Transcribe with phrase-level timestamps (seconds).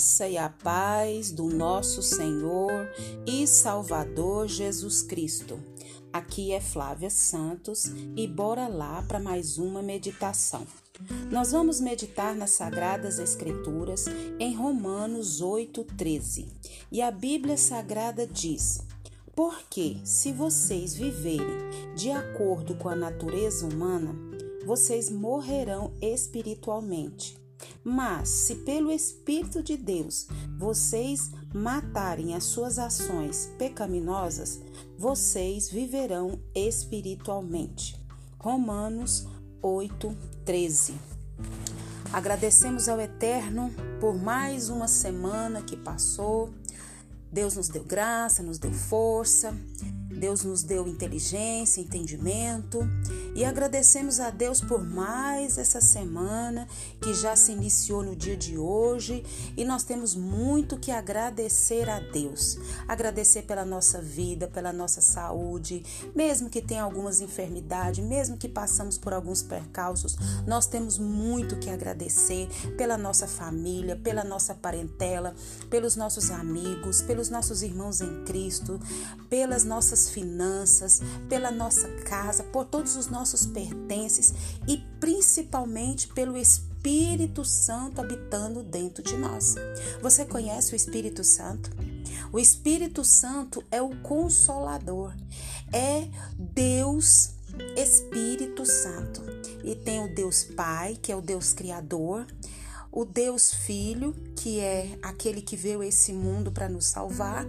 [0.00, 2.88] graça e a paz do nosso Senhor
[3.26, 5.62] e Salvador Jesus Cristo.
[6.10, 10.66] Aqui é Flávia Santos e bora lá para mais uma meditação.
[11.30, 14.06] Nós vamos meditar nas Sagradas Escrituras
[14.38, 16.48] em Romanos 8,13.
[16.90, 18.80] E a Bíblia Sagrada diz:
[19.36, 24.14] Porque se vocês viverem de acordo com a natureza humana,
[24.64, 27.39] vocês morrerão espiritualmente.
[27.82, 30.26] Mas se pelo Espírito de Deus
[30.58, 34.60] vocês matarem as suas ações pecaminosas,
[34.98, 37.98] vocês viverão espiritualmente.
[38.38, 39.26] Romanos
[39.62, 40.94] 8, 13.
[42.12, 46.50] Agradecemos ao Eterno por mais uma semana que passou.
[47.32, 49.54] Deus nos deu graça, nos deu força.
[50.10, 52.80] Deus nos deu inteligência, entendimento
[53.34, 56.66] e agradecemos a Deus por mais essa semana
[57.00, 59.24] que já se iniciou no dia de hoje
[59.56, 62.58] e nós temos muito que agradecer a Deus.
[62.88, 65.84] Agradecer pela nossa vida, pela nossa saúde,
[66.14, 71.70] mesmo que tenha algumas enfermidades, mesmo que passamos por alguns percalços, nós temos muito que
[71.70, 75.34] agradecer pela nossa família, pela nossa parentela,
[75.68, 78.80] pelos nossos amigos, pelos nossos irmãos em Cristo,
[79.28, 84.32] pelas nossas finanças, pela nossa casa, por todos os nossos pertences
[84.66, 89.56] e principalmente pelo Espírito Santo habitando dentro de nós.
[90.00, 91.70] Você conhece o Espírito Santo?
[92.32, 95.14] O Espírito Santo é o consolador,
[95.72, 97.30] é Deus
[97.76, 99.22] Espírito Santo.
[99.62, 102.26] E tem o Deus Pai, que é o Deus Criador,
[102.92, 107.46] o Deus Filho, que é aquele que veio esse mundo para nos salvar,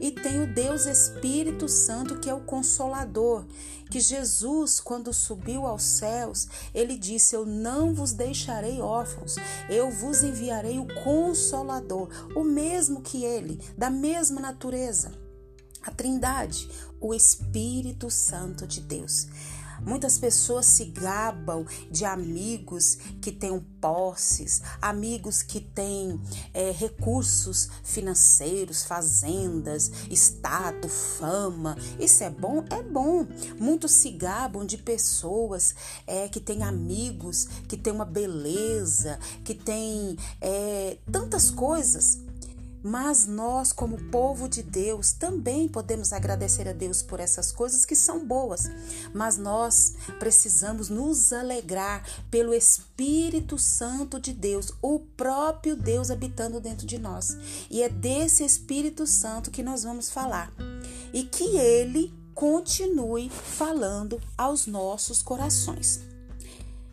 [0.00, 3.44] e tem o Deus Espírito Santo, que é o Consolador,
[3.90, 9.36] que Jesus, quando subiu aos céus, ele disse: Eu não vos deixarei órfãos,
[9.68, 15.12] eu vos enviarei o Consolador, o mesmo que ele, da mesma natureza.
[15.82, 16.68] A Trindade,
[17.00, 19.26] o Espírito Santo de Deus.
[19.84, 26.20] Muitas pessoas se gabam de amigos que têm posses, amigos que têm
[26.52, 31.76] é, recursos financeiros, fazendas, status, fama.
[31.98, 32.64] Isso é bom?
[32.70, 33.26] É bom.
[33.58, 35.74] Muitos se gabam de pessoas
[36.06, 42.27] é, que têm amigos, que têm uma beleza, que têm é, tantas coisas
[42.82, 47.96] mas nós, como povo de Deus, também podemos agradecer a Deus por essas coisas que
[47.96, 48.70] são boas.
[49.12, 56.86] Mas nós precisamos nos alegrar pelo Espírito Santo de Deus, o próprio Deus habitando dentro
[56.86, 57.36] de nós.
[57.70, 60.52] E é desse Espírito Santo que nós vamos falar.
[61.12, 66.07] E que ele continue falando aos nossos corações.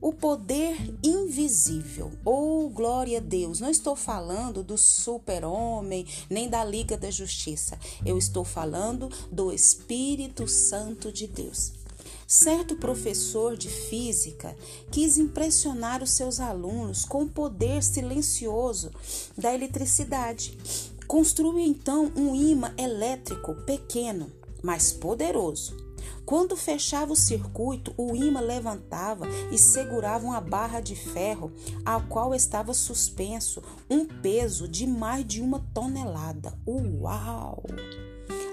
[0.00, 6.64] O poder invisível, ou oh, glória a Deus, não estou falando do super-homem nem da
[6.64, 7.76] Liga da Justiça,
[8.06, 11.72] eu estou falando do Espírito Santo de Deus.
[12.28, 14.54] Certo professor de física
[14.92, 18.92] quis impressionar os seus alunos com o poder silencioso
[19.36, 20.56] da eletricidade.
[21.08, 24.30] Construiu então um imã elétrico pequeno,
[24.62, 25.87] mas poderoso
[26.24, 31.52] quando fechava o circuito, o imã levantava e segurava uma barra de ferro,
[31.84, 36.58] a qual estava suspenso um peso de mais de uma tonelada.
[36.66, 37.62] Uau!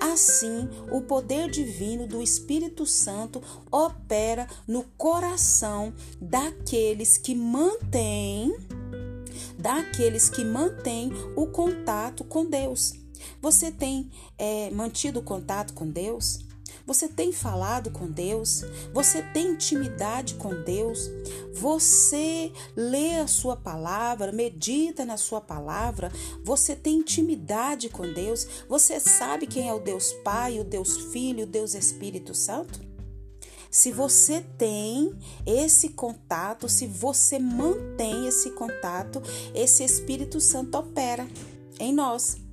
[0.00, 8.52] Assim, o poder divino do Espírito Santo opera no coração daqueles que mantêm
[9.60, 12.94] daqueles que mantêm o contato com Deus.
[13.40, 16.40] Você tem é, mantido contato com Deus?
[16.90, 18.64] Você tem falado com Deus?
[18.92, 21.08] Você tem intimidade com Deus?
[21.54, 26.10] Você lê a sua palavra, medita na sua palavra?
[26.42, 28.44] Você tem intimidade com Deus?
[28.68, 32.80] Você sabe quem é o Deus Pai, o Deus Filho, o Deus Espírito Santo?
[33.70, 35.16] Se você tem
[35.46, 39.22] esse contato, se você mantém esse contato,
[39.54, 41.24] esse Espírito Santo opera
[41.78, 42.49] em nós.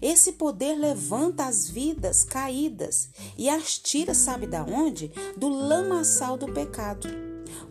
[0.00, 5.12] Esse poder levanta as vidas caídas e as tira, sabe da onde?
[5.36, 7.08] Do lamaçal do pecado.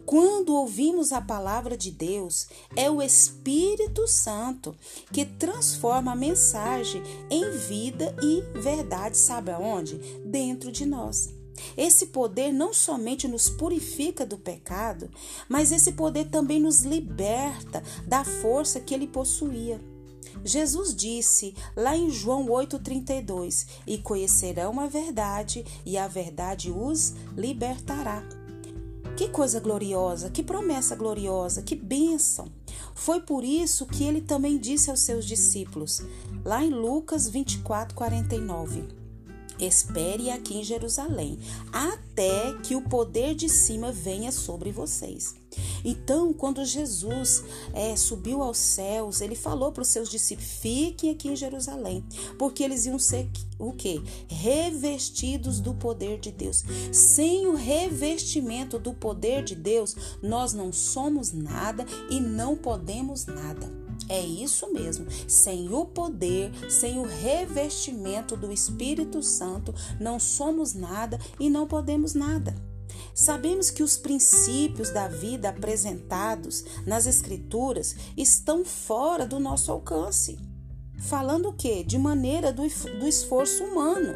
[0.06, 4.76] Quando ouvimos a palavra de Deus, é o Espírito Santo
[5.12, 9.98] que transforma a mensagem em vida e verdade, sabe aonde?
[10.26, 11.30] Dentro de nós.
[11.76, 15.10] Esse poder não somente nos purifica do pecado,
[15.50, 19.82] mas esse poder também nos liberta da força que ele possuía.
[20.44, 28.24] Jesus disse lá em João 8,32: E conhecerão a verdade, e a verdade os libertará.
[29.16, 32.52] Que coisa gloriosa, que promessa gloriosa, que bênção.
[32.94, 36.04] Foi por isso que ele também disse aos seus discípulos,
[36.46, 39.06] lá em Lucas 24, 49.
[39.59, 41.39] Espere aqui em Jerusalém,
[41.71, 45.36] até que o poder de cima venha sobre vocês.
[45.83, 47.44] Então, quando Jesus
[47.74, 52.04] é, subiu aos céus, ele falou para os seus discípulos: fiquem aqui em Jerusalém,
[52.38, 54.01] porque eles iam ser o que?
[54.27, 56.63] Revestidos do poder de Deus.
[56.92, 63.77] Sem o revestimento do poder de Deus, nós não somos nada e não podemos nada.
[64.09, 65.06] É isso mesmo.
[65.27, 72.13] Sem o poder, sem o revestimento do Espírito Santo, não somos nada e não podemos
[72.13, 72.56] nada.
[73.13, 80.38] Sabemos que os princípios da vida apresentados nas Escrituras estão fora do nosso alcance.
[81.00, 81.83] Falando o quê?
[81.83, 82.63] De maneira do,
[83.00, 84.15] do esforço humano.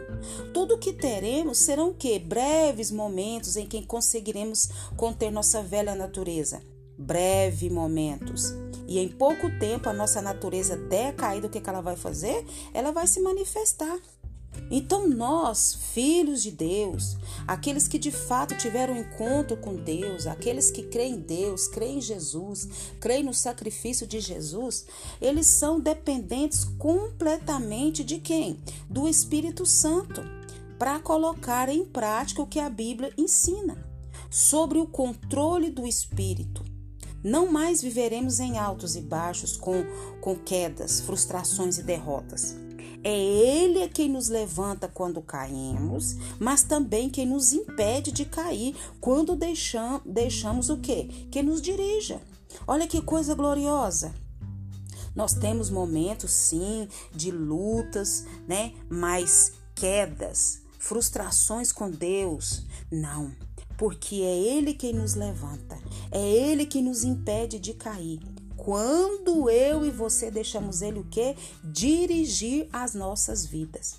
[0.53, 2.19] Tudo que teremos serão o?
[2.19, 6.61] Breves momentos em que conseguiremos conter nossa velha natureza.
[7.01, 8.53] Breve momentos.
[8.88, 12.45] E em pouco tempo a nossa natureza decaída, o que, que ela vai fazer?
[12.74, 13.98] Ela vai se manifestar.
[14.69, 17.18] Então, nós, filhos de Deus,
[17.48, 21.98] aqueles que de fato tiveram um encontro com Deus, aqueles que creem em Deus, creem
[21.98, 22.68] em Jesus,
[23.00, 24.86] creem no sacrifício de Jesus,
[25.21, 28.59] eles são dependentes completamente de quem?
[28.89, 30.21] Do Espírito Santo,
[30.77, 33.77] para colocar em prática o que a Bíblia ensina
[34.30, 36.70] sobre o controle do Espírito.
[37.23, 39.83] Não mais viveremos em altos e baixos com,
[40.19, 42.56] com quedas, frustrações e derrotas.
[43.03, 49.35] É Ele quem nos levanta quando caímos, mas também quem nos impede de cair quando
[49.35, 51.09] deixam, deixamos o quê?
[51.31, 52.21] Que nos dirija.
[52.68, 54.13] Olha que coisa gloriosa.
[55.15, 58.74] Nós temos momentos, sim, de lutas, né?
[58.89, 62.65] Mas quedas, frustrações com Deus.
[62.91, 63.31] Não,
[63.77, 65.77] porque é Ele quem nos levanta,
[66.12, 68.19] é Ele que nos impede de cair
[68.63, 71.36] quando eu e você deixamos ele o quê?
[71.63, 73.96] Dirigir as nossas vidas.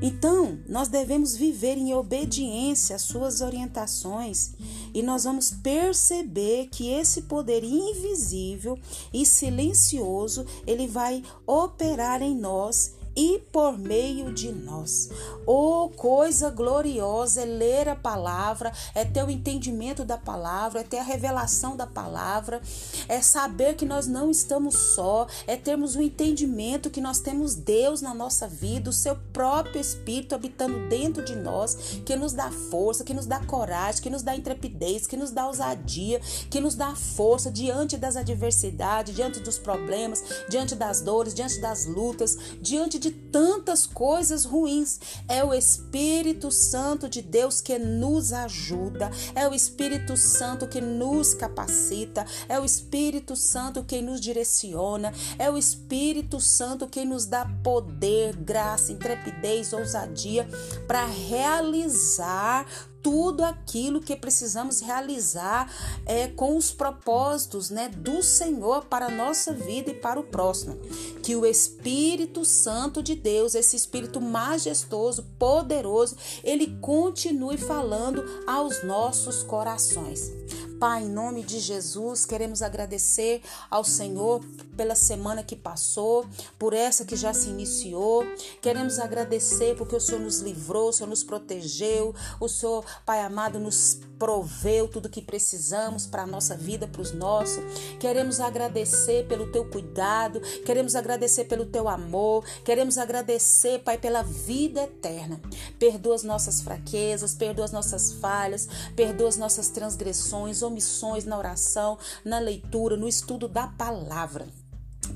[0.00, 4.52] Então, nós devemos viver em obediência às suas orientações
[4.94, 8.78] e nós vamos perceber que esse poder invisível
[9.12, 15.10] e silencioso, ele vai operar em nós e por meio de nós.
[15.46, 20.98] Oh, coisa gloriosa é ler a palavra, é ter o entendimento da palavra, é ter
[20.98, 22.60] a revelação da palavra,
[23.08, 28.00] é saber que nós não estamos só, é termos o entendimento que nós temos Deus
[28.00, 33.04] na nossa vida, o seu próprio Espírito habitando dentro de nós, que nos dá força,
[33.04, 36.20] que nos dá coragem, que nos dá intrepidez, que nos dá ousadia,
[36.50, 41.86] que nos dá força diante das adversidades, diante dos problemas, diante das dores, diante das
[41.86, 45.00] lutas, diante de tantas coisas ruins.
[45.28, 51.34] É o Espírito Santo de Deus que nos ajuda, é o Espírito Santo que nos
[51.34, 57.44] capacita, é o Espírito Santo quem nos direciona, é o Espírito Santo quem nos dá
[57.64, 60.48] poder, graça, intrepidez, ousadia
[60.86, 62.64] para realizar
[63.02, 65.70] tudo aquilo que precisamos realizar
[66.06, 70.76] é, com os propósitos né, do Senhor para a nossa vida e para o próximo.
[71.22, 79.42] Que o Espírito Santo de Deus, esse Espírito majestoso, poderoso, ele continue falando aos nossos
[79.42, 80.41] corações.
[80.78, 84.44] Pai, em nome de Jesus, queremos agradecer ao Senhor
[84.76, 86.26] pela semana que passou,
[86.58, 88.24] por essa que já se iniciou.
[88.60, 93.60] Queremos agradecer porque o Senhor nos livrou, o Senhor nos protegeu, o Senhor, Pai amado,
[93.60, 97.62] nos proveu tudo que precisamos para a nossa vida, para os nossos.
[97.98, 104.82] Queremos agradecer pelo teu cuidado, queremos agradecer pelo teu amor, queremos agradecer, Pai, pela vida
[104.84, 105.40] eterna.
[105.78, 110.32] Perdoa as nossas fraquezas, perdoa as nossas falhas, perdoa as nossas transgressões,
[110.62, 114.61] omissões na oração, na leitura, no estudo da palavra.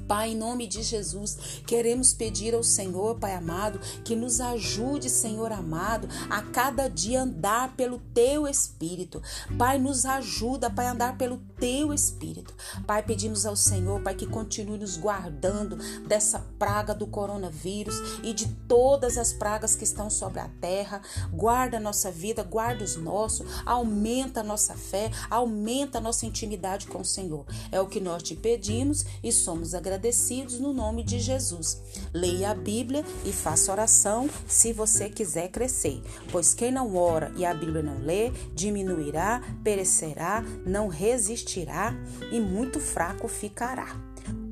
[0.06, 5.50] Pai, em nome de Jesus, queremos pedir ao Senhor, Pai amado, que nos ajude, Senhor
[5.50, 9.20] amado, a cada dia andar pelo teu espírito.
[9.58, 12.54] Pai, nos ajuda, Pai, a andar pelo teu espírito.
[12.86, 18.48] Pai, pedimos ao Senhor, Pai, que continue nos guardando dessa praga do coronavírus e de
[18.68, 21.00] todas as pragas que estão sobre a terra.
[21.32, 26.86] Guarda a nossa vida, guarda os nossos, aumenta a nossa fé, aumenta a nossa intimidade
[26.86, 27.44] com o Senhor.
[27.72, 31.82] É o que nós te pedimos e somos agradecidos no nome de Jesus.
[32.12, 37.44] Leia a Bíblia e faça oração se você quiser crescer, pois quem não ora e
[37.44, 41.94] a Bíblia não lê, diminuirá, perecerá, não resistirá
[42.30, 43.96] e muito fraco ficará.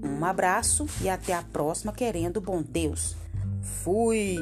[0.02, 3.14] Um abraço e até a próxima, querendo bom Deus.
[3.82, 4.36] Fui!